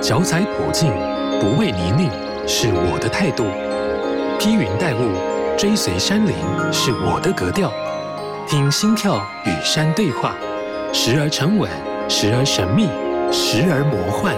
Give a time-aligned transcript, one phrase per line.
[0.00, 0.92] 脚踩普径，
[1.40, 2.08] 不畏泥泞，
[2.46, 3.44] 是我的态度；
[4.38, 5.10] 披云戴雾，
[5.58, 6.32] 追随山林，
[6.72, 7.72] 是我的格调。
[8.46, 10.36] 听心跳与山对话，
[10.92, 11.68] 时而沉稳，
[12.08, 12.84] 时而神秘，
[13.32, 14.36] 时而魔幻。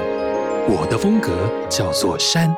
[0.66, 1.30] 我的风格
[1.68, 2.54] 叫做山。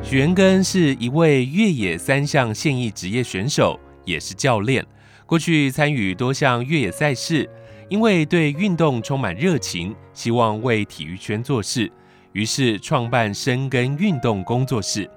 [0.00, 4.86] 许元根是一位越野三项现役职业选手，也是教练。
[5.26, 7.48] 过去参与多项越野赛事，
[7.88, 11.90] 因为对运动充满热情，希望为体育圈做事，
[12.32, 15.10] 于是创办深耕运动工作室。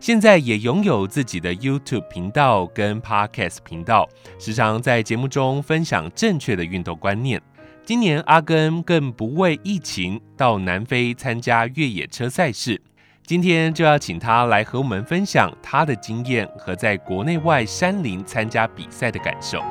[0.00, 7.40] 现在也拥有自己的 YouTube 频道跟 Podcast 频道，时常在节目中分享正确的运动观念。
[7.86, 12.80] 今年阿根更不畏疫情，到南非参加越野车赛事。
[13.26, 19.62] 今天就要请他来和我们分享他的经验和在国内外山林参加比赛的感受。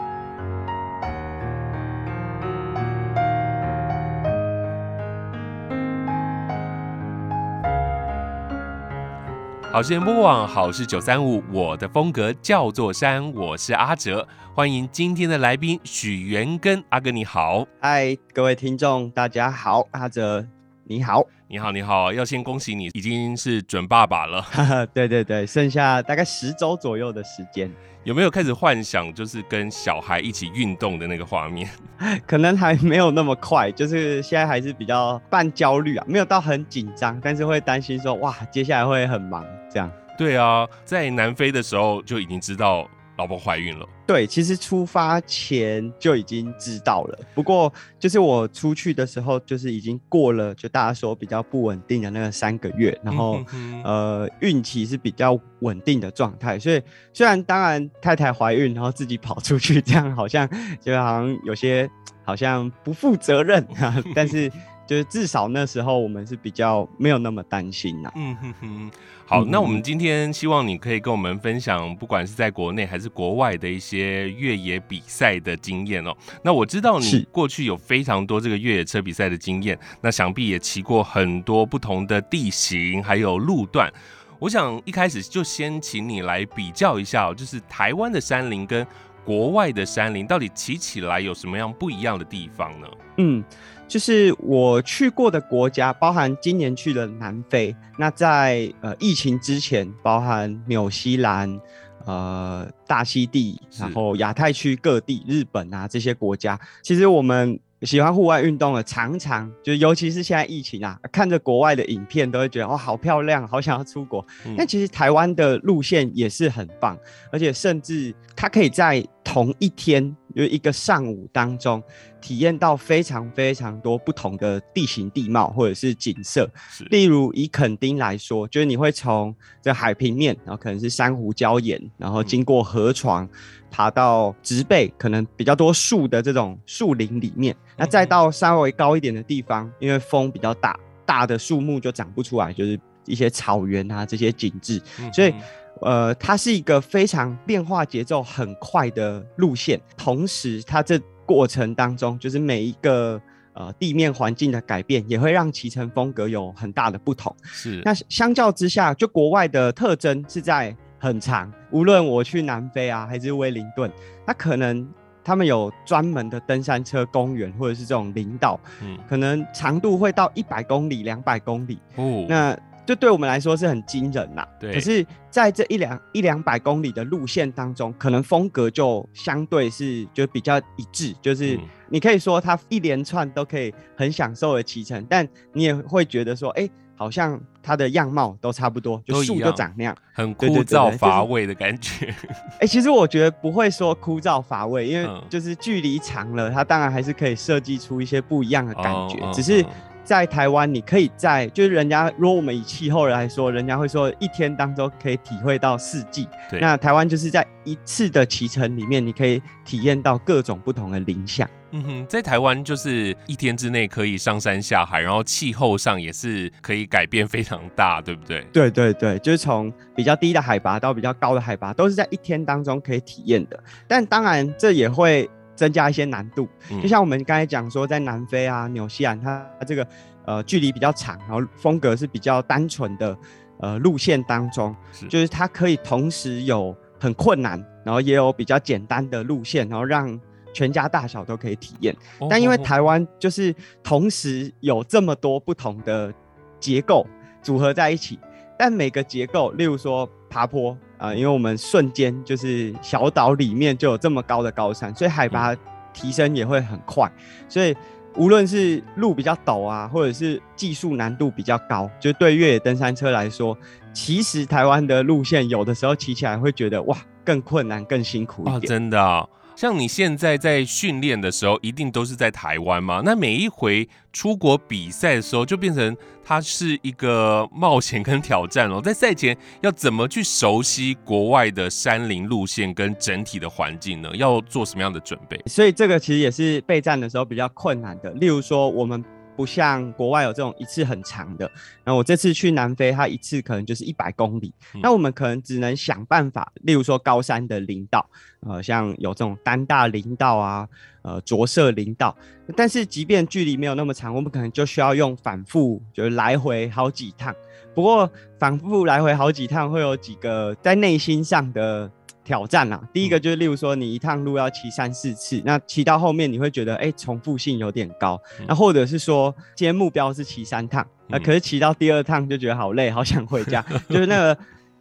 [9.73, 20.45] 好事联播网，好事九三五，我的风格叫做山，我是阿哲，欢迎今天的来宾许元根，阿哥你好，嗨，各位听众大家好，阿哲
[20.83, 21.23] 你好。
[21.47, 24.45] 你好，你好，要先恭喜你已经是准爸爸了。
[24.93, 27.71] 对对对，剩下大概十周左右的时间，
[28.03, 31.67] 有没有开始幻想就是跟小孩一起运动的那个画面？
[32.27, 39.43] 可能还没有那么快，就是现在还是比较半焦虑啊，没有到很紧张，但是会担心说哇，接下来会很忙
[39.73, 39.91] 这样。
[40.17, 42.87] 对啊，在南非的时候就已经知道。
[43.15, 47.19] 老婆怀孕了，对，其实出发前就已经知道了。
[47.35, 56.57] 不过，就是我出去的时候，就是已经过了，就大家说比较不稳定的那个三个月，然后、嗯、呃，孕期是比较稳定的状态。
[56.57, 56.81] 所以，
[57.13, 60.49] 虽然当然太太怀孕，然后自己跑出去，这样好像
[60.81, 61.87] 就好像有些
[62.23, 64.51] 好像不负责任啊， 但是。
[64.93, 68.11] 就是至少那时候我们是比较没有那么担心呐。
[68.15, 68.91] 嗯哼哼，
[69.25, 76.15] 好，嗯、那我们今天希望你可以跟我们分享，不管是在国内还是国外的一些越野比赛的经验哦。
[76.43, 83.91] 那我知道你过去有非常多这个越野车比赛的经验，那想必也骑过很多不同的地形还有路段。
[84.37, 88.85] 我想一开始就先请你来比较一下，就是台湾的山林跟
[89.25, 92.87] 国外的山林到底骑起来有什么样不一样的地方呢？
[93.17, 93.43] 嗯。
[93.87, 97.75] 就是我去过的国家，包含今年去的南非。
[97.97, 101.59] 那在呃疫情之前，包含纽西兰、
[102.05, 107.59] 呃大溪地，然后亚太区各地、日本啊这些国家，其实我们。
[107.83, 114.25] 喜欢户外运动的，常常就尤其是现在疫情啊，看着国外的影片都会觉得哦，好漂亮，好想要出国。
[114.45, 116.97] 嗯、但其实台湾的路线也是很棒，
[117.29, 121.81] 而且甚至它可以在同一天，有一个上午当中，
[122.21, 126.49] 体验到非常非常多不同的地形地貌或者是景色。
[126.69, 133.25] 是例如以垦丁来说，就是你会从这海平面，然后可能是珊瑚礁岩，然后经过河床。
[133.25, 133.29] 嗯
[133.73, 144.79] 爬到植被可能比较多树的这种树林里面，那再到稍微高一点的地方，因为风比较大，大的树木就长不出来，就是一些草原啊这些景致，
[145.11, 145.33] 所以
[145.81, 153.21] 呃，它是一个非常变化节奏很快的路线，同时它这过程当中，就是每一个
[153.53, 157.35] 呃地面环境的改变，也会让骑乘风格有很大的不同。
[157.43, 160.75] 是，那相较之下，就国外的特征是在。
[160.99, 163.91] 很长，无论我去南非啊，还是威灵顿，
[164.25, 164.87] 那可能
[165.21, 174.45] 他们有专门的登山车公园，或者是这种林道，嗯，可能长度会到一百公里、两百公里，哦，那就对我们来说是很惊人呐。
[174.59, 186.71] 对，可是在这一两一两百公里的路线当中，可能风格就相对是就比较一致，就是你可以说它一连串都可以很享受的骑乘，但你也会觉得说，哎、欸。
[186.95, 192.05] 好像它的样貌都差不多，就树就长那样，很枯燥乏味的感觉。
[192.05, 192.27] 哎、就是
[192.59, 199.19] 欸，其实我觉得不会说枯燥乏味，因为就是距离长了，它当然还是可以设计出一些不一样的感觉。
[199.33, 199.65] 只是
[200.03, 206.27] 在台湾，你可以在就是人家，如果我们以气候来说，人家会说一天当中可以体会到四季。
[206.59, 211.49] 那台湾就是在一次的骑乘里面，你可以体验到各种不同的林相。
[211.75, 218.45] 嗯哼，在台湾就是一天之内可以上山下海，然后气候上也是可以改变非常大，对不对？
[218.53, 223.59] 对对对，就是从比较低的海拔到比较高的海拔，都是在一天当中可以体验的。
[223.87, 226.47] 但当然，这也会增加一些难度。
[226.71, 229.87] 嗯、就像我们刚才讲说，在南非啊、纽西兰，它这个
[230.25, 233.17] 呃距离比较长，然后风格是比较单纯的
[233.59, 240.19] 呃路线当中，是就是它可以同时有很困难，然后也有比较简单的路线，然后让。
[240.55, 241.95] 全家大小都可以体验。
[242.29, 243.51] 但因为台湾就是
[243.81, 246.13] 同时有这么多不同的
[246.59, 247.07] 结构
[247.41, 248.19] 组合在一起，
[248.55, 255.53] 但每个结构，例如说爬坡啊、呃，因为我们瞬间就是小岛里面就有这么高的高山，所以海拔
[255.91, 257.11] 提升也会很快，
[257.49, 257.75] 所以。
[258.15, 263.57] 无论是路比较陡啊，或者是技术难度比较高，就对越野登山车来说，
[263.91, 266.95] 其实台湾的路线有的时候骑起来会觉得哇，
[267.25, 268.57] 更困难、更辛苦一点。
[268.57, 269.27] 哦，真的啊。
[269.55, 273.01] 像你现在在训练的时候，一定都是在台湾吗？
[273.05, 278.81] 那每一回出国比赛的时候，就变成它是一个冒险跟挑战了。
[278.81, 284.09] 在赛前要怎么去熟悉国外的山林路线跟整体的环境呢？
[284.15, 285.39] 要做什么样的准备？
[285.45, 288.09] 所以这个其实也是备战的时候比较困难的。
[288.11, 289.03] 例如说我们。
[289.35, 291.49] 不像国外有这种一次很长的，
[291.83, 298.07] 那我这次去南非，它一次可能就是一百公里，嗯，那我们可能只能想办法，例如说高山的林道，
[298.41, 300.67] 呃，像有这种丹大林道啊，
[301.01, 302.15] 呃，着色林道，
[302.55, 307.33] 但是即便距离没有那么长，我们可能就需要用反复，就是来回好几趟。
[307.73, 311.91] 不过反复来回好几趟，会有几个在内心上的。
[312.23, 318.19] 挑战啦，第一个就是，例如说你一趟路要骑三四次，那骑到后面你会觉得，哎、欸，重复性有点高。
[318.47, 324.37] 那或者是说，今天目标是骑三趟，那可是骑到第二趟就觉得好累，好想回家， 就是那个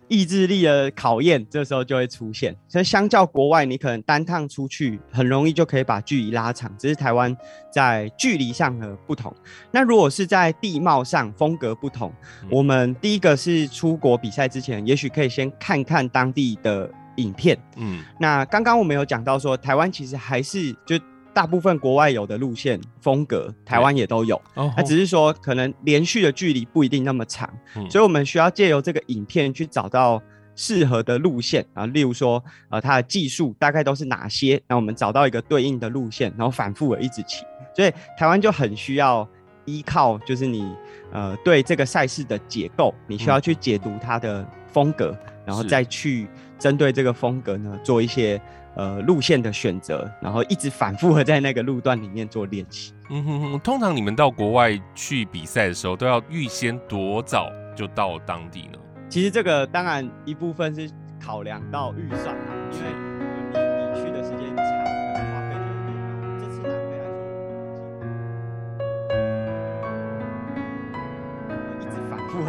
[0.06, 2.54] 意志力的考验，这时候就会出现。
[2.68, 7.36] 所以相较国外，你可能单趟出去很容易就可以把距离拉长，只是台湾
[7.72, 9.34] 在距离上的不同。
[9.72, 12.12] 那如果是在地貌上风格不同，
[12.48, 16.88] 我们第一个是出国比赛之前，也许可以先看看当地的。
[17.16, 20.98] 影片，嗯，那刚刚我们有讲到说，台湾其实还是就
[21.34, 24.38] 大部分国外有的路线风格，台湾也都有，
[24.76, 27.48] 那只是说可能连续的距离不一定那么长，
[27.88, 30.22] 所以我们需要借由这个影片去找到
[30.54, 37.44] 适合的路线啊，例如说，呃，它的技术大概都是哪些，那我们找到一个对应的路线，然后反复的一直骑，
[37.74, 39.26] 所以台湾就很需要
[39.64, 40.76] 依靠，就是你
[41.12, 45.16] 呃对这个赛事的解构，你需要去解读它的风格，
[45.46, 46.28] 然后再去。
[46.62, 48.40] 针对这个风格呢，做一些
[48.76, 52.94] 呃路线的选择，然后一直反复的在那个路段里面做练习。
[53.10, 58.78] 嗯哼哼，通常你们到国外去比赛的时候，都要预先多早就到当地呢？
[59.08, 60.88] 其实这个当然一部分是
[61.20, 63.11] 考量到预算啊，因为。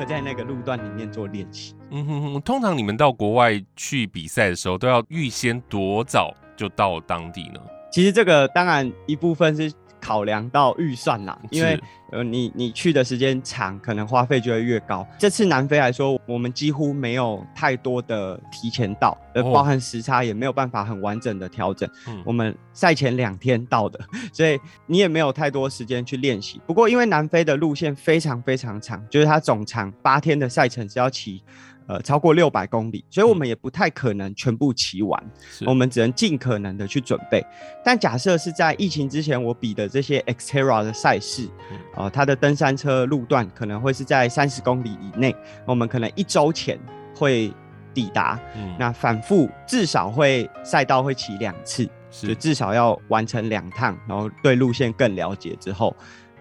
[0.08, 1.76] 在那个路段里面做练习。
[1.92, 7.60] 嗯哼哼，通常你们到国外去比赛的时候，都要预先多早就到当地呢？
[7.92, 9.72] 其实这个当然一部分是。
[10.04, 11.80] 考量到预算啦，因为
[12.12, 15.08] 呃，你你去的时间长，可能花费就会越高。
[15.18, 21.90] 这次南非来说，我们几乎没有太多的提前到，呃，包含时差也没有办法很完整的调整。
[22.06, 23.98] 哦、我们赛前两天到的，
[24.34, 26.62] 所以你也没有太多时间去练习。
[26.68, 31.42] 不过，因为南非的路线非常非常长，就是它总长八天的赛程是要骑。
[31.88, 35.22] 呃，超过六百公里，所以我们也不太可能全部骑完，
[35.62, 37.46] 嗯，我们只能尽可能的去准备。
[37.84, 45.36] 但假设是在疫情之前，我比的这些 Xterra 的赛事，嗯，呃，它的登山车路段可能会是在三十公里以内，
[45.66, 46.80] 我们可能一周前
[47.16, 47.54] 会
[47.94, 55.96] 抵达，嗯，那反复至少会赛道会骑两次，就至少要完成两趟，然后对路线更了解之后，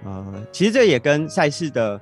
[0.05, 2.01] 呃，其实这也跟赛事的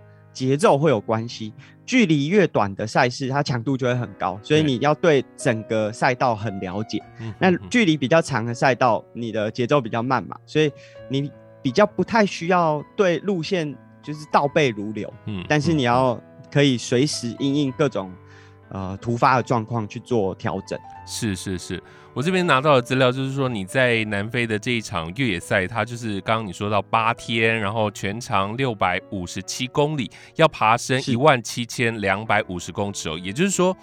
[0.49, 1.53] 节奏会有关系。
[1.85, 7.03] 距离越短的赛事，它强度就会很高，所以你要对整个赛道很了解。
[7.39, 10.73] 那距离比较长的赛道，你的节奏比较慢嘛，所以
[11.11, 11.31] 你
[11.61, 15.13] 比较不太需要对路线就是倒背如流。
[15.27, 16.19] 嗯，但是你要
[16.51, 18.11] 可以随时应应各种
[18.71, 20.79] 呃突发的状况去做调整。
[21.07, 21.83] 是是是。
[22.13, 33.17] 我这边拿到的资料就是说，你在南非的这一场越野赛，它就是刚刚你说到八天，然后全长六百五十七公里，要爬升一万七千两百五十公尺哦。
[33.17, 33.77] 也就是说，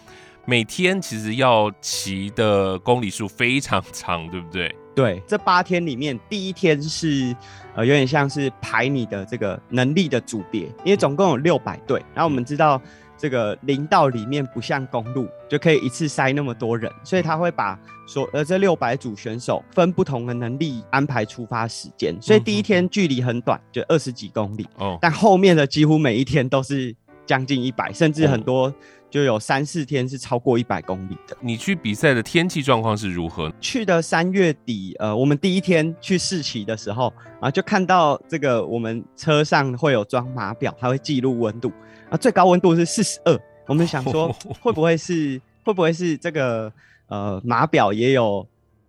[0.46, 4.76] 每天其实要骑的公里数非常长，对不对？
[4.94, 7.34] 对，这八天里面，第一天是
[7.76, 12.82] 呃有点像是排你的这个能力的组别，因为总共有六百队，然后我们知道。
[13.18, 26.96] 这个林道里面不像公路，就可以一次塞那么多人，所以他会把所呃这六百组选手分不同的能力安排出发时间，所以第一天距离很短，就二十几公里，哦，但后面的几乎每一天都是
[27.26, 28.74] 将近一百，甚至很多
[29.10, 31.38] 就有三四天是超过一百公里的。
[31.42, 33.52] 你去比赛的天气状况是如何？
[33.62, 41.72] 去的三月底，呃，我们第一天去试骑的时候啊，就看到这个我们车上会有装码表，它会记录温度。
[42.10, 43.40] 啊，最高温度是四十二。
[43.66, 46.72] 我们想说， 会不会是会不会是这个
[47.08, 48.48] 呃码表也有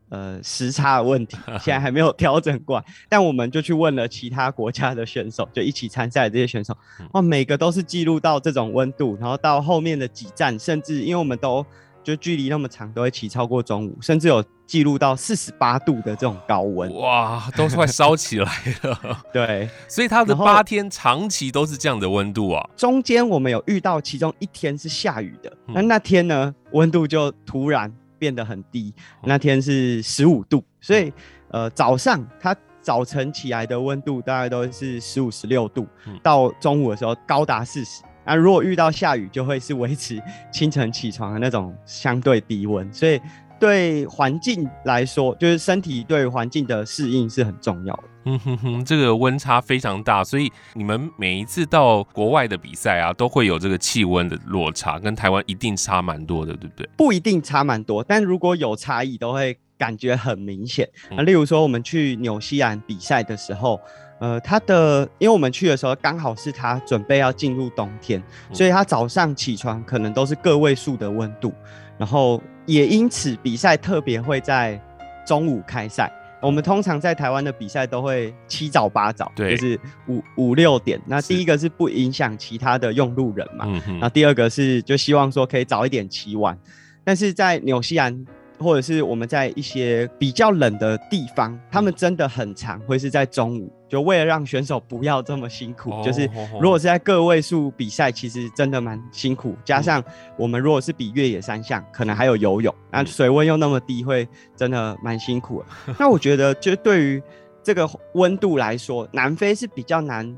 [0.08, 2.84] 呃时差的问题，现在还没有调整过来。
[3.08, 6.76] 但我们就去问了其他国家的选手，就一起参赛的这些选手，
[7.12, 11.64] 哦，每个都是记录到这种温度，然后到后面的几站，甚至因为我们都。
[12.04, 18.50] 就距离那么长，都会骑超过中午，甚至有记录到四十八度的这种高温，哇，都快烧起来
[18.82, 19.22] 了。
[19.30, 22.66] 对，所以它的八天长期都是这样的温度啊。
[22.74, 31.12] 中间我们有遇到其中一天是下雨的，那、嗯、那天呢，温度就突然变得很低，那天是十五度，所以
[31.50, 35.86] 呃早上它早晨起来的温度大概都是十五十六度，
[36.22, 38.02] 到中午的时候高达四十。
[38.24, 40.22] 那、啊、如果遇到下雨，就会是维持
[40.52, 43.18] 清晨起床的那种相对低温，所以
[43.58, 48.02] 对环境来说，就是身体对环境的适应是很重要的。
[48.24, 56.88] 嗯哼哼，这个温差非常大，所以你们每一次到国外的比赛啊，都会有这个气温的落差，跟台湾一定差蛮多的，对不对？
[56.96, 60.88] 不一定差蛮多，但如果有差异，都会感觉很明显。
[61.10, 63.80] 那例如说，我们去纽西兰比赛的时候。
[64.20, 68.20] 呃，他的，因为我们去的时候刚好是他准备要进入冬天，
[68.52, 71.52] 所以他早上起床可能都是个位数的温度，
[71.98, 74.80] 然后也因此比赛特别会在
[75.26, 76.10] 中午开赛。
[76.40, 81.00] 我们通常在台湾的比赛都会七早八早，对，就是五五六点。
[81.04, 83.66] 那第一个是不影响其他的用路人嘛，
[84.00, 86.56] 那第二个是就希望说可以早一点骑完，
[87.04, 88.24] 但是在纽西兰。
[88.60, 96.02] 或者是我们在一些比较冷的地方，他们真的很长，会是在中午，就为了让选手不要这么辛苦。
[96.04, 96.28] 就是
[96.60, 99.56] 如果是在个位数比赛，其实真的蛮辛苦。
[99.64, 100.02] 加上
[100.36, 105.94] 我们如果是比越野三项，可能还有游泳，那水温又那么低，会真的蛮辛苦的。
[105.98, 107.22] 那我觉得，就对于
[107.62, 110.36] 这个温度来说，南非是比较难。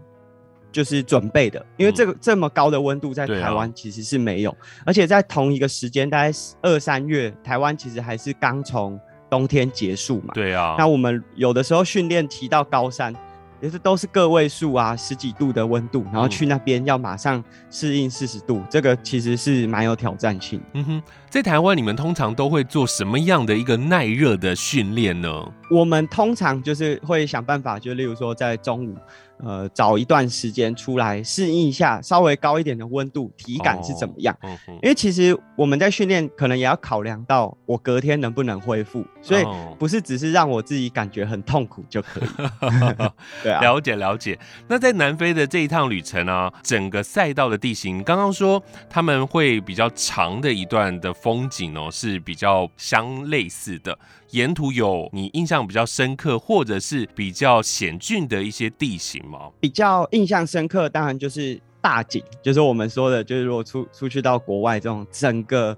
[0.73, 6.31] 就是准备的，因为这个这么高的温度在台湾其实是没有，而且在同一个时间，大概
[6.63, 8.97] 二三月，台湾其实还是刚从
[9.29, 10.33] 冬天结束嘛。
[10.33, 10.77] 对啊。
[10.79, 13.13] 那我们有的时候训练提到高山，
[13.61, 20.61] 也是都是个位数啊，十几度的温度，然后去那边要马上适应四十度，这个其实是蛮有挑战性。
[20.75, 25.29] 嗯哼，在台湾你们通常都会做什么样的一个耐热的训练呢？
[25.71, 28.97] 我们通常就是会想办法，就例如说在中午。
[29.43, 34.37] 呃，找一段时间出来适应一下稍微高一点的温度，体感是怎么样？
[34.43, 39.45] 哦嗯、因为其实我们在训练，可能也要考量到我隔天能不能恢复，所以
[39.79, 42.25] 不是只是让我自己感觉很痛苦就可以。
[43.51, 44.39] 对啊，了解了解。
[44.69, 53.99] 那在南非的这一趟旅程啊，整个赛道的地形，刚刚说他们会比较长的一段的风景哦，是比较相类似的。
[54.31, 59.51] 沿途有你印象比较深刻，或者是比较险峻的一些地形吗？
[59.59, 65.77] 比较印象深刻，当然就是大景，就是我们说的，就是如果出出去到国外这种整个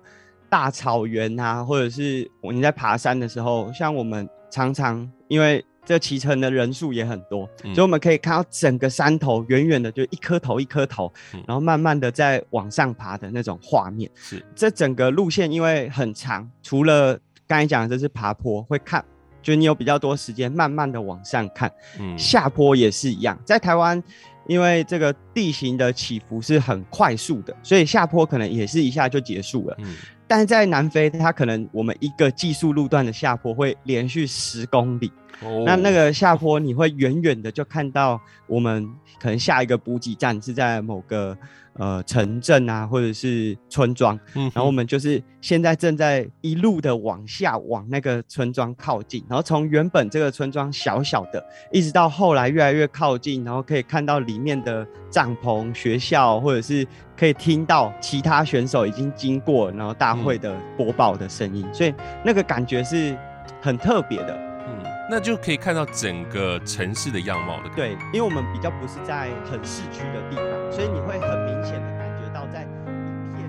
[0.51, 14.11] 大草原啊，或者是你在爬山的时候，像我们常常因为这骑乘的人数也很多，嗯，所以我们可以看到整个山头远远的就一颗头一颗头，嗯，然后慢慢的在往上爬的那种画面。
[14.15, 19.05] 是这整个路线因为很长，除了刚才讲的这是爬坡，会看，
[19.43, 23.37] 就你有比较多时间慢慢的往上看，嗯，下坡也是一样。
[23.45, 24.01] 在台湾，
[24.47, 29.77] 因为这个地形的起伏是很快速的，所以下坡可能也是一下就结束了。
[29.81, 29.97] 嗯，
[30.33, 35.13] 但是在南非，它可能我们一个技术路段的下坡会连续十公里。
[35.43, 38.89] 哦，那那个下坡你会远远的就看到我们
[39.21, 41.37] 可能下一个补给站是在某个。
[41.77, 56.87] 呃，城镇啊，或者是村庄，嗯，然后我们就是现在正在一路的往下往那个村庄靠近，然后从原本这个村庄小小的，一直到后来越来越靠近，然后可以看到里面的帐篷、学校，或者是
[57.23, 63.17] 可以听到其他选手已经经过，然后大会的播报的声音，嗯，所以那个感觉是
[63.61, 64.35] 很特别的。
[64.67, 67.71] 嗯，那就可以看到整个城市的样貌的。
[67.77, 73.49] 对，因为我们比较不是在很市区的地方，所以你会很明显的感觉到在一片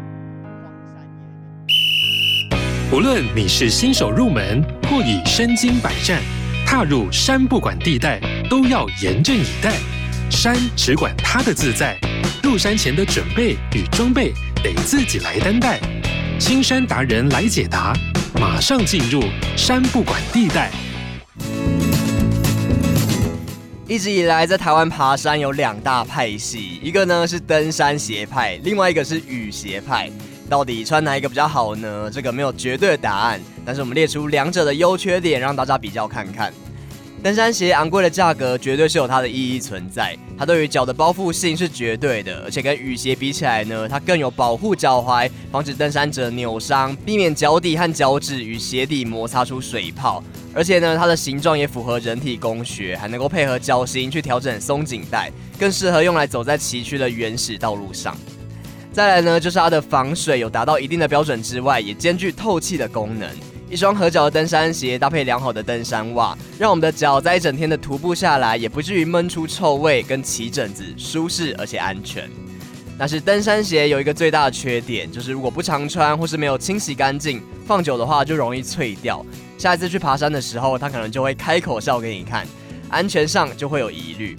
[0.62, 1.02] 荒山
[2.52, 2.90] 野岭。
[2.92, 6.22] 不论你是新手入门，或已身经百战，
[6.64, 9.74] 踏入山不管地带，都要严阵以待。
[10.30, 11.98] 山只管它的自在，
[12.44, 15.80] 入山前的准备与装备得自己来担待。
[16.38, 17.94] 青山达人来解答，
[18.38, 19.24] 马上进入
[19.56, 20.70] 山不管地带。
[23.88, 30.12] 一直以来，在台湾爬山有两大派系，一个呢是登山鞋派，另外一个是雨鞋派。
[30.50, 32.12] 到底穿哪一个比较好呢？
[32.12, 36.54] 这个没有绝对的答案，但是我们列出两者的优缺点，让大家比较看看。
[37.24, 50.22] 登山鞋昂贵的价格绝对是有它的意义存在，它对于脚的包覆性是绝对的，而且跟雨鞋比起来呢，它更有保护脚踝，防止登山者扭伤，避免脚底和脚趾与鞋底摩擦出水泡。
[50.54, 58.18] 而且呢，它的形状也符合人体工学，还能够配合脚型去调整松紧带，更适合用来走在崎岖的原始道路上。
[58.92, 63.30] 再来呢，就是它的防水有达到一定的标准之外，也兼具透气的功能。
[63.74, 72.30] 一双合脚的登山鞋搭配良好的登山袜，让我们的脚在一整天的徒步下来，也不至于闷出臭味跟起疹子，舒适而且安全。
[73.00, 79.26] 但是登山鞋有一个最大的缺点，就是如果不常穿或是没有清洗干净，放久的话就容易脆掉。
[79.58, 82.46] 下一次去爬山的时候，它可能就会开口笑给你看，
[82.92, 84.38] 安全上就会有疑虑。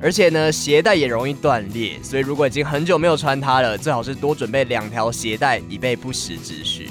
[0.00, 6.90] 而且呢，鞋带也容易断裂，所以如果已经很久没有穿它了，最好是多准备两条鞋带，以备不时之需。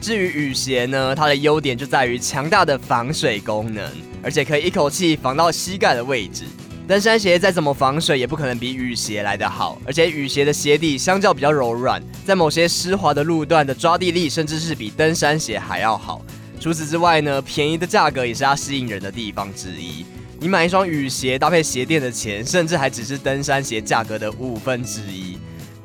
[0.00, 3.84] 至于雨鞋呢，它的优点就在于强大的防水功能，
[4.22, 6.44] 而且可以一口气防到膝盖的位置。
[6.86, 9.78] 登山鞋再怎么防水，也不可能比雨鞋来得好。
[9.84, 16.24] 而且雨鞋的鞋底相较比较柔软，在某些湿滑的路段的抓地力，甚至是比登山鞋还要好。
[16.60, 20.06] 除此之外呢，便宜的价格也是它吸引人的地方之一。
[20.40, 25.36] 你买一双雨鞋搭配鞋垫的钱，甚至还只是登山鞋价格的五分之一。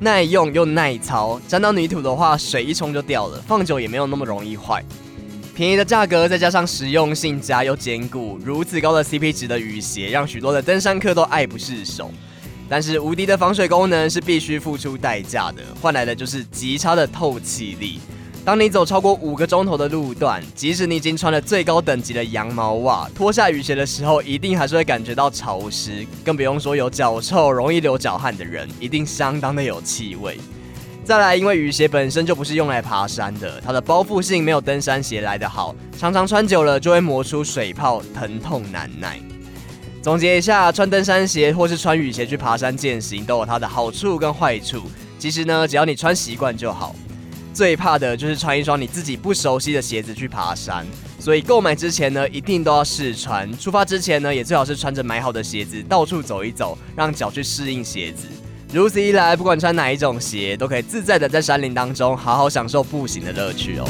[0.03, 4.83] 耐用又耐操，沾到泥土的话，水一冲就掉了，放久也没有那么容易坏。
[5.55, 12.12] 便宜的价格，再加上实用性佳又坚固，如此高的 CP 值的雨鞋，让许多的登山客都爱不释手。
[12.67, 18.01] 但是无敌的防水功能是必须付出代价的，换来的就是极差的透气力。
[18.45, 30.38] 当你走超过五个钟头的路段，即使你已经穿了最高等级的羊毛袜，脱下雨鞋的时候，一定还是会感觉到潮湿，更不用说有脚臭、容易流脚汗的人，一定相当的有气味。
[31.05, 39.21] 再来，因为雨鞋本身就不是用来爬山的，它的包覆性没有登山鞋来得好，常常穿久了就会磨出水泡，疼痛难耐。
[40.01, 44.81] 总结一下，穿登山鞋或是穿雨鞋去爬山健行，都有它的好处跟坏处。
[45.17, 46.93] 其实呢，只要你穿习惯就好。
[47.53, 50.83] 最怕的就是穿一双你自己不熟悉的鞋子去爬山，
[51.19, 53.55] 所以购买之前呢，一定都要试穿。
[53.60, 58.27] 出发之前呢，也最好是穿着买好的鞋子到处走一走，让脚去适应鞋子。
[58.74, 63.86] 如此一来，不管穿哪一种鞋，都可以自在的在山林当中好好享受步行的乐趣哦。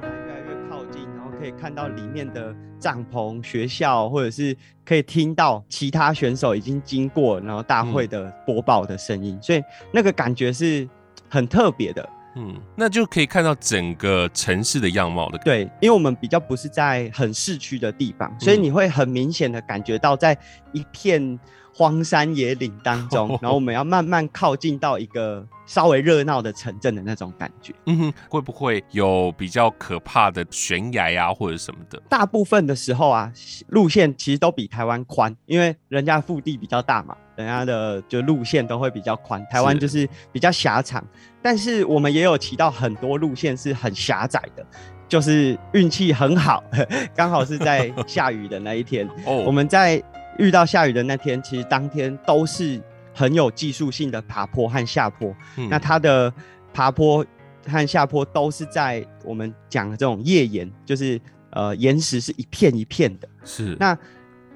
[0.00, 10.88] 大概越靠近，然後可以看到里面的帐篷、学校，或者是可以听到其他选手已经经过，然后大会的播报的声音，嗯，所以那个感觉是
[11.28, 12.06] 很特别的。
[12.34, 15.38] 嗯，那就可以看到整个城市的样貌的。
[15.44, 20.36] 对，因为我们比较不是在很市区的地方，所以你会很明显的感觉到在
[20.72, 21.38] 一片
[21.74, 27.72] 荒山野岭当中， 然后我们要慢慢靠近到一个稍微热闹的城镇的那种感觉。
[27.86, 32.00] 嗯哼，会不会有比较可怕的悬崖呀、啊，或者什么的？
[32.08, 33.32] 大部分的时候啊，
[33.68, 39.44] 路线其实都比台湾宽，因为人家腹地比较大嘛，人家的就路线都会比较宽。
[39.50, 41.02] 台湾就是比较狭长，
[41.40, 44.64] 但是我们也有骑到很多路线是很狭窄的，
[45.08, 46.62] 就是运气很好，
[47.16, 50.02] 刚好是在下雨的那一天， 哦我们在。
[50.38, 52.80] 遇到下雨的那天，其实当天都是
[53.14, 55.34] 很有技术性的爬坡和下坡。
[55.56, 56.32] 嗯、那它的
[56.72, 57.24] 爬坡
[57.66, 63.28] 和下坡都是在我们讲的这种页岩，就是呃岩石是一片一片的。
[63.44, 63.76] 是。
[63.78, 63.96] 那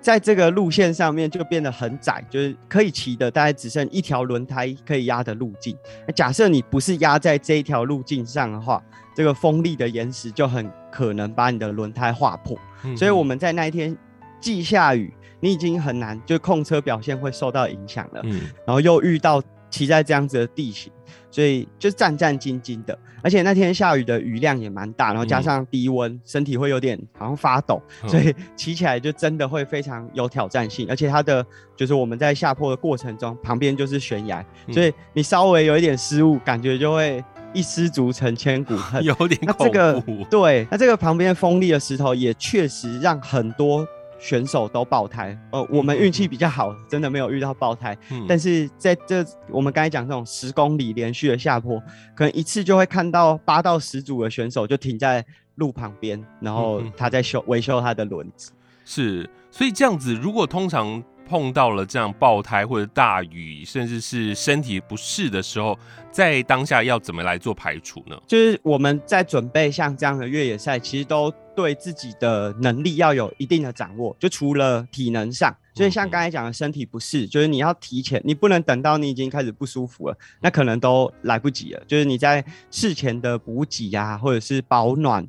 [0.01, 5.77] 在这个路线上面就变得很窄，就是可以骑的大概只剩一条轮胎可以压的路径。
[6.07, 8.83] 那假设你不是压在这一条路径上的话，
[9.15, 12.57] 这个锋利的岩石就很可能把你的轮胎划破。
[12.85, 13.97] 嗯、所以我们在那一天
[14.41, 15.13] 既下雨。
[15.41, 18.21] 你已经很难，就控车表现会受到影响了。
[18.25, 20.93] 嗯，然后又遇到骑在这样子的地形，
[21.31, 22.99] 所以就战战兢兢的。
[23.23, 30.87] 而且那天下雨的雨量也蛮大，然后加上低温，嗯，身体会有点好像发抖，所以骑起来就真的会非常有挑战性。
[30.89, 31.45] 而且它的
[31.75, 37.23] 就是我们在下坡的过程中，旁边就是悬崖，所以你稍微有一点失误，感觉就会
[37.53, 39.65] 一失足成千古恨， 有点恐怖。
[39.65, 43.87] 那这个对，那这个旁边锋利的石头也确实让很多。
[44.19, 47.97] 选手都爆胎，呃，我们运气比较好，真的没有遇到爆胎。
[48.11, 51.79] 嗯、但是在这我们刚才讲这种十公里连续的下坡，
[52.15, 55.25] 可能一次就会看到八到十组的选手就停在
[55.57, 58.53] 路旁边，然后他在修维修他的轮子。
[58.85, 65.79] 是，所以这样子，如果通常碰到了这样爆胎或者大雨，甚至是身体不适的时候，
[66.11, 68.17] 在当下要怎么来做排除呢？
[68.27, 71.33] 就是我们在准备像这样的越野赛，其实都。
[71.57, 81.83] 对自己的能力要有一定的掌握，就除了体能上，所以像刚才讲的身体不适，就是你要提前，你不能等到你已经开始不舒服了，那可能都来不及了。
[81.87, 85.27] 就是你在事前的补给呀，或者是保暖、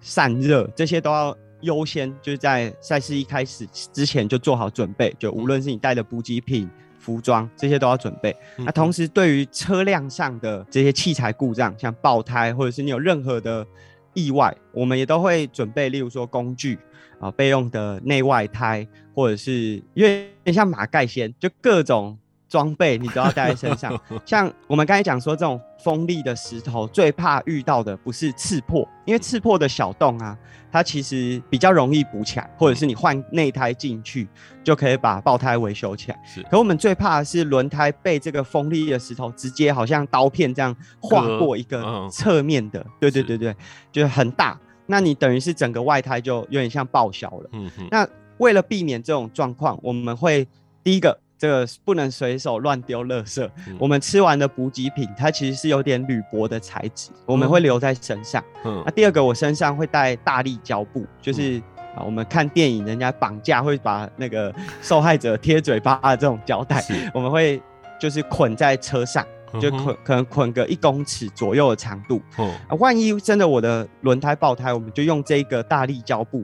[0.00, 5.14] 散热这些都要优先，就是在赛事一开始之前就做好准备。
[5.18, 8.34] 就无论是你带的补给品、服装这些都要准备。
[8.58, 13.66] 那同时对于车辆上的这些器材故障，像爆胎或者是你有任何的。
[14.14, 16.78] 意外，我们也都会准备，例如说工具
[17.20, 22.18] 啊，备用的内外胎，或者是因为像马盖先，就各种
[22.54, 24.00] 装备你都要带在身上。
[24.24, 30.38] 像我们刚才讲说，这种锋利的石头最怕遇到的不是刺破，因为刺破的小洞啊。
[30.70, 34.28] 它其实比较容易补起来，或者是你换内胎进去，
[34.62, 36.20] 就可以把爆胎维修起来。
[36.24, 43.54] 是，可我们最怕的是轮胎被这个锋利的石头直接好像刀片这样划过一个侧面的，对对对对，
[43.90, 44.56] 就是很大。
[44.86, 47.50] 那你等于是整个外胎就有点像报销了。
[47.52, 47.88] 嗯哼。
[47.90, 50.46] 那为了避免这种状况，我们会
[50.84, 51.20] 第一个。
[51.44, 53.46] 这个不能随手乱丢垃圾。
[53.68, 58.42] 嗯、我们吃完的补给品，它其实是有点铝箔的材质，我们会留在身上。
[58.64, 61.62] 嗯，那、啊、第二个，我身上会带大力胶布，就是、嗯、
[61.96, 67.60] 啊，我们看电影，人家绑架会把那个受害者贴嘴巴的这种胶带，我们会
[68.00, 69.22] 就是捆在车上，
[69.60, 72.22] 就捆、嗯、可能捆个一公尺左右的长度。
[72.38, 76.42] 嗯、啊，万一真的我的轮胎爆胎，我们就用这个大力胶布，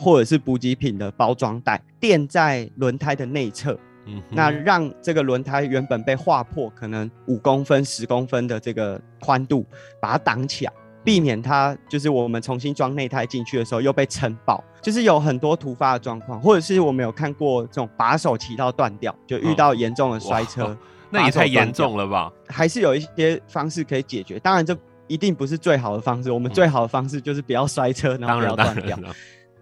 [0.00, 3.78] 或者是补给品的包装袋垫在轮胎的内侧。
[4.06, 9.64] 嗯，那让这个轮胎原本被划破，可能五公分、十公分的这个宽度，
[10.00, 10.72] 把它挡起来，
[11.04, 14.62] 避免它就是我们重新装内胎进去的时候又被撑爆。
[14.80, 22.32] 就是有很多突发的状况，或者是我们有看过这种把手骑到断掉，就遇到严重的摔车，哦、那也太严重了吧？
[22.48, 26.32] 还是有一些方式可以解决，当然这一定不是最好的方式。
[26.32, 28.98] 我们最好的方式就是不要摔车，然后不要断掉。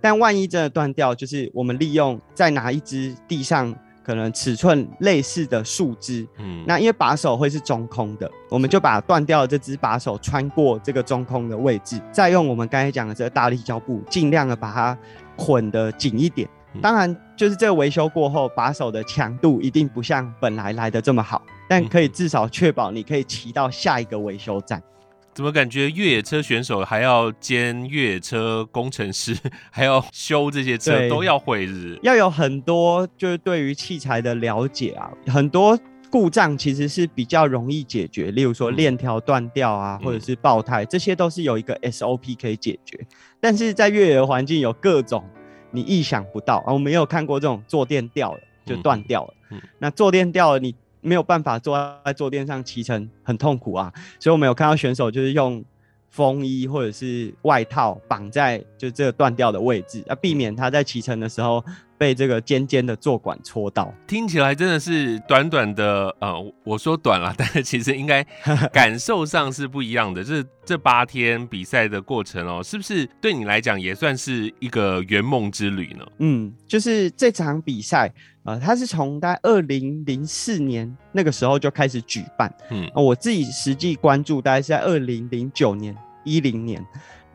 [0.00, 3.76] 但万一真的断掉，就是我们利用再拿一只地上。
[4.10, 14.98] 可能尺寸类似的树枝，嗯，那因为把手会是中空的，我们就把断掉的这只把手穿过这个中空的位置，再用我们刚才讲的这个大力胶布，尽量的把它
[15.36, 16.48] 捆得紧一点。
[16.82, 24.82] 当然，就是这个维修过后，把手的强度一定不像本来来的这么好，但可以至少确保你可以骑到下一个维修站。
[25.32, 29.36] 怎么感觉越野车选手还要兼越野车工程师，
[29.70, 31.98] 还要修这些车，都要会日？
[32.02, 35.78] 要有很多就是对于器材的了解啊，很多
[36.10, 42.98] 故障其实是比较容易解决，例如说链条断掉啊，嗯、或者是爆胎，这些都是有一个 SOP 可以解决。
[43.40, 45.24] 但是在越野环境有各种
[45.70, 50.74] 你意想不到啊，我们有看过这种坐垫掉了就断掉了，嗯嗯、那坐垫掉了你。
[51.00, 55.64] 没有办法坐在坐垫上骑乘，很痛苦啊，所以我们有看到选手就是用
[56.08, 61.64] 风衣或者是外套绑在就这个断掉的位置，要避免他在骑乘的时候。
[62.00, 68.24] 被这个尖尖的坐管戳到，听起来真的是短短的，呃，我说短了， 但是其实应该
[68.72, 70.24] 感受上是不一样的。
[70.24, 76.06] 这这八天比赛的过程哦，是不是对你来讲也算是一个圆梦之旅呢？
[76.20, 78.10] 嗯，就是这场比赛，
[78.50, 86.84] 呃，它是从大概二零零四年那个时候就开始举办，嗯，我自己实际关注大概是在二零零九年、一零年。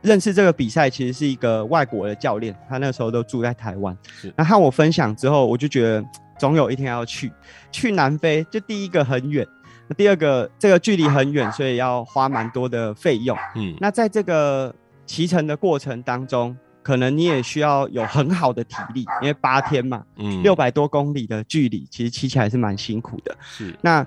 [0.02, 3.98] 认识这个比赛其实是一个外国的教练，他那时候都住在台湾。
[4.22, 6.06] 是，那和我分享之后，我就觉得
[6.38, 7.32] 总有一天要去。
[7.72, 9.44] 去南非，就第一个很远，
[9.88, 13.36] 那第二个这个距离很远，所以要花蛮多的费用。
[13.56, 14.72] 嗯，那在这个
[15.08, 23.36] 骑乘的过程当中，可能你也需要有很好的体力， 因为八天嘛，嗯，六百多公里的距离，其实骑起来是蛮辛苦的。
[23.42, 24.06] 是，那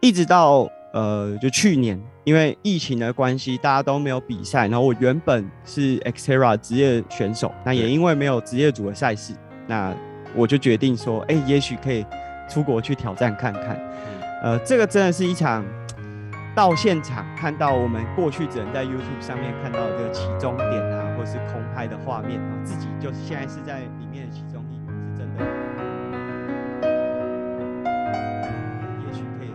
[0.00, 0.68] 一直到。
[0.92, 4.66] 呃，就去年因为疫情的关系，大家都没有比赛。
[4.66, 9.34] 然后我原本是 Xterra 职业选手，那也因为没有职业组的赛事，
[9.66, 9.94] 那
[10.34, 12.02] 我就决定说，哎、欸，也许可以
[12.48, 13.78] 出国去挑战看看。
[14.42, 15.62] 呃，这个真的是一场
[16.56, 20.70] 到现场看到我们过去只能在 YouTube 上面看到的这个起终点
[21.26, 25.44] 是空拍的画面，然后自己就现在是在里面的其中一员，是真的。
[29.04, 29.50] 也许可以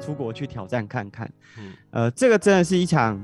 [0.00, 3.20] 出国去挑战看看，嗯，呃，这个真的是一场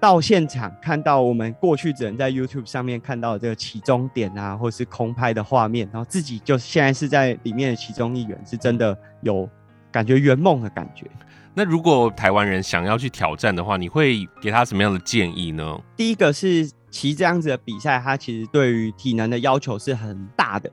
[0.00, 9.46] 到现场看到我们过去只能在 YouTube 上面看到的这个起终点啊，或是空拍的画面，然后自己就现在是在里面的其中一员，是真的有
[9.92, 11.06] 感觉圆梦的感觉。
[11.52, 15.78] 那如果台湾人想要去挑战的话，你会给他什么样的建议呢？
[15.96, 20.70] 第一个是骑这样子的比赛，它其实对于体能的要求是很大的。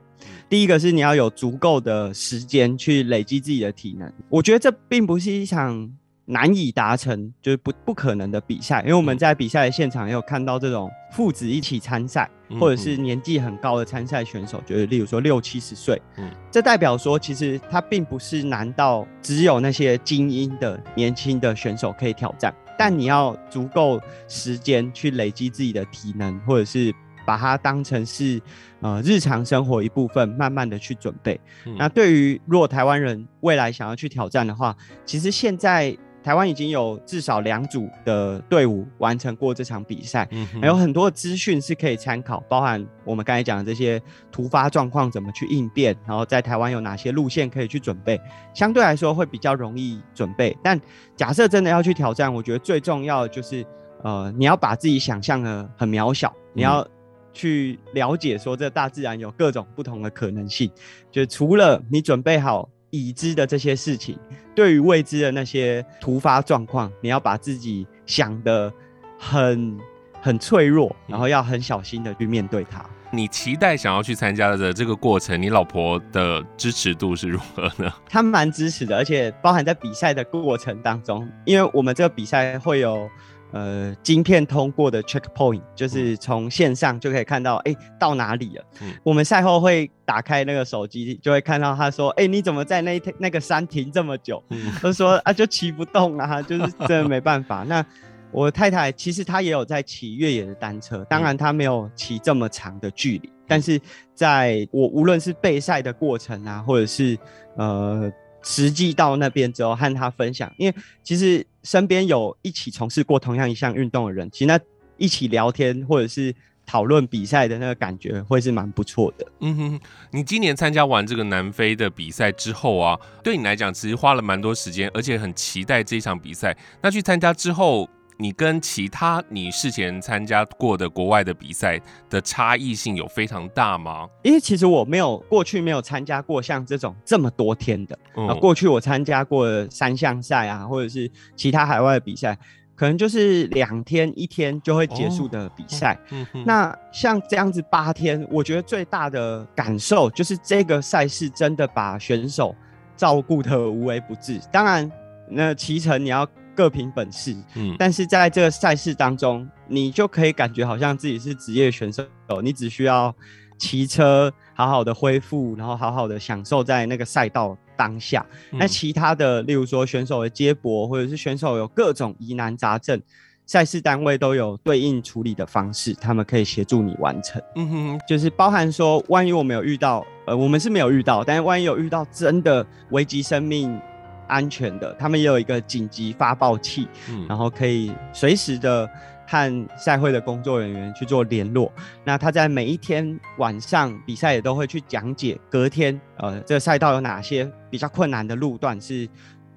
[0.48, 4.12] 第一个是你要有足够的时间去累积自己的体能。
[4.28, 5.90] 我觉得这并不是一场
[6.24, 8.80] 难以达成，就是不不可能的比赛。
[8.82, 12.28] 因为我们在比赛的现场也有看到这种父子一起参赛，
[12.58, 26.94] 或者是年纪很高的参赛选手，就是例如说六七十岁，嗯，这代表说其实他并不是难到只有那些精英的年轻的选手可以挑战，但你要足够时间去累积自己的体能，或者是。
[27.26, 28.40] 把它当成是
[28.80, 31.38] 呃日常生活一部分，慢慢的去准备。
[31.66, 35.94] 嗯、那对于如果台湾人未来想要去挑战的话，其实现在
[36.28, 43.98] 台湾已经有至少两组的队伍完成过这场比赛，还、嗯、有很多资讯是可以参考，包含我们刚才讲的这些
[44.30, 48.20] 突发状况怎么去应变，然后在台湾有哪些路线可以去准备，
[48.52, 50.54] 相对来说会比较容易准备。
[50.62, 50.78] 但
[51.16, 53.64] 假设真的要去挑战，我觉得最重要的就是
[54.04, 56.86] 呃你要把自己想象的很渺小，你要。
[57.30, 60.68] 去了解说，这大自然有各种不同的可能性。
[61.08, 64.18] 就除了你准备好已知的这些事情，
[64.54, 68.72] 对于未知的那些突发状况，你要把自己想的
[69.18, 69.78] 很
[70.20, 72.84] 很脆弱，然后要很小心的去面对它。
[73.10, 77.92] 你期待想要去参加的这个过程，你老婆的支持度是如何呢？
[78.08, 83.08] 她蛮支持的，而且包含在比赛的过程当中，因为我们这个比赛会有。
[83.52, 88.64] 呃，晶片通过的 checkpoint 就是从线上就可以看到，哎、欸，到哪里了？
[88.82, 94.42] 嗯、我们赛后会打开那个手机，就会看到他说，哎、欸，你怎么在那那个山停这么久？
[94.50, 97.64] 嗯、他说啊，就骑不动啊， 就是真的没办法。
[97.66, 97.84] 那
[98.30, 103.80] 我太太其实她也有在骑越野的单车，当然她没有骑这么长的距离，嗯、但是
[104.14, 107.18] 在我无论是备赛的过程啊，或者是
[107.56, 108.12] 呃。
[108.40, 114.58] 实际到那边之后和她分享，因为其实身边有一起从事过同样一项运动的人，其实那
[114.96, 119.26] 一起聊天或者是讨论比赛的那个感觉会是蛮不错的。
[119.40, 126.56] 嗯哼，你今年参加完这个南非的比赛之后啊，对你来讲其实花了蛮多时间，而且很期待这一场比赛。
[126.80, 127.86] 那去参加之后。
[128.20, 134.08] 你跟其他你事前参加过的国外的比赛的差异性有非常大吗？
[134.24, 137.94] 因为其实我没有过去没有参加过像这种这么多天的。
[138.14, 142.36] 啊、嗯，过去我参加过的三项赛啊，或者是其他海外的比赛，
[142.74, 145.96] 可能就是两天一天就会结束的比赛。
[146.10, 152.52] 嗯、那像这样子八天，我觉得最大的感受就是这个赛事真的把选手
[152.96, 154.40] 照顾的无微不至。
[154.50, 154.90] 当然，
[155.30, 156.28] 那骑乘你要。
[156.58, 162.04] 各凭本事，嗯，但是在这个赛事当中，你就可以感觉好像自己是职业选手，
[162.42, 163.14] 你只需要
[163.56, 168.26] 骑车好好的恢复，然后好好的享受在那个赛道当下。
[168.50, 173.00] 那、嗯、其他的，例如说选手的接驳，或者是选手有各种疑难杂症，
[173.46, 177.40] 赛事单位都有对应处理的方式，他们可以协助你完成。
[177.54, 183.80] 嗯哼，就是包含说，万一我们有遇到，呃，我们是没有遇到，但是万一有遇到真的危及生命。
[184.28, 188.88] 安全的，他们也有一个紧急发报器，嗯、然后可以随时的
[189.26, 191.72] 和赛会的工作人员去做联络。
[192.04, 199.08] 那他在每一天晚上比赛也都会去讲解，隔天呃这个赛道有哪些比较困难的路段是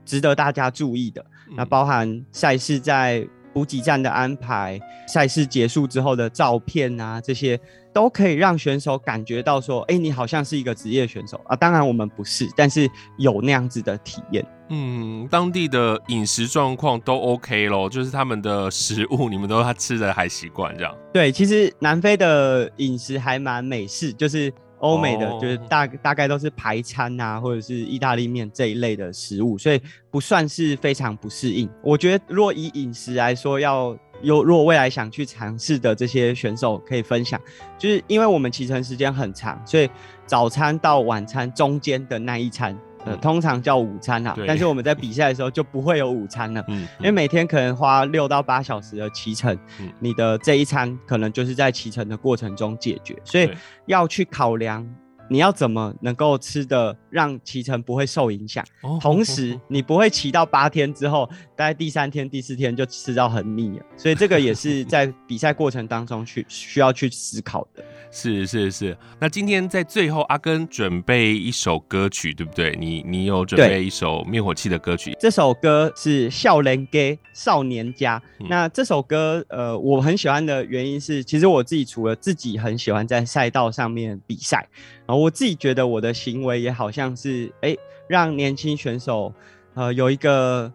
[0.03, 1.23] 值得大家注意的。
[1.49, 7.60] 嗯、那包含赛事在补给站的安排，赛事结束之后的照片啊，这些
[7.93, 11.56] 都可以让选手感觉到说，哎、欸，你好像是一个职业选手啊。
[11.56, 14.45] 当然我们不是，但是有那样子的体验。
[14.69, 20.95] 嗯，当地的饮食状况都 OK 咯，就是他们的食物，你们都他吃的还习惯这样。
[21.13, 31.69] 对，其实南非的饮食还蛮美式，就是欧美的，就是大、哦、大概都是排餐啊，或者是意大利面这一类的食物，所以不算是非常不适应。
[31.84, 37.39] 我觉得，若以饮食来说，要有如果未来想去尝试的这些选手可以分享，
[37.77, 39.89] 就是因为我们骑乘时间很长，所以
[40.25, 42.77] 早餐到晚餐中间的那一餐。
[43.03, 53.49] 呃，通常叫午餐啊，但是我们在比赛的时候就不会有午餐了，嗯，因为每天可能花六到八小时的骑乘，嗯，你的这一餐可能就是在骑乘的过程中解决，所以
[53.88, 54.88] 要去考量。
[55.32, 58.65] 你要怎么能够吃的让骑乘不会受影响？
[58.82, 63.86] 哦、同时你不会骑到八天之后，大概第三天、第四天就吃到很腻了。
[63.96, 67.82] 所以这个也是在比赛过程当中去需要去思考的。
[68.12, 68.97] 是是是。
[69.19, 72.76] 那今天在最后，阿根准备一首歌曲，对不对？
[72.78, 75.15] 你你有准备一首灭火器的歌曲？
[75.17, 78.21] 这首歌是《少年给》少年家。
[78.39, 84.67] 嗯、那这首歌，呃，我很喜欢的原因是，其实我自己除了自己很喜欢在赛道上面比赛。
[85.08, 89.34] 我自己觉得我的行为也好像是，哎、欸，让年轻选手，
[89.74, 90.71] 呃，有一个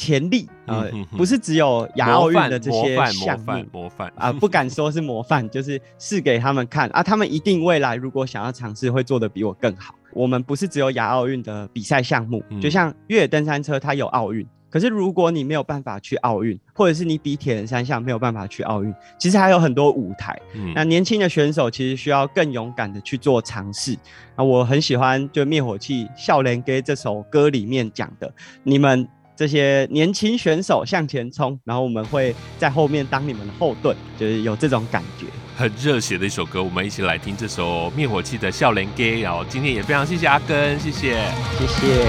[0.00, 9.94] 潜力，呃，嗯、哼哼不是只有亚奥运的这些项目，模范，啊，不敢说是模范， 就是试给他们看啊，他们一定未来如果想要尝试，会做得比我更好。
[10.14, 20.40] 我们不是只有亚奥运的比赛项目，嗯、就像越野登山车，它有奥运，可是如果你没有办法去奥运，或者是你比铁人三项没有办法去奥运，其实还有很多舞台。
[20.54, 23.94] 嗯、那年轻的选手其实需要更勇敢的去做尝试。
[24.34, 28.32] 那我很喜欢就灭火器《笑脸给》这首歌里面讲的，
[28.62, 29.06] 你们。
[29.40, 35.24] 这些年轻选手向前冲，然后我们会在后面当你们的后盾，就是有这种感觉。
[35.56, 39.02] 很热血的一首歌，我们一起来听这首灭火器的《少年家》。
[39.22, 41.16] 然后今天也非常谢谢阿根，谢谢，
[41.58, 42.06] 谢谢。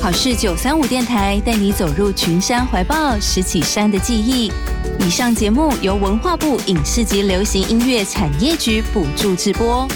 [0.00, 4.52] 好事九三五电台带你走入群山怀抱，拾起山的记忆。
[5.00, 9.88] 以上节目由文化部影视及流行音乐产业局补助直播。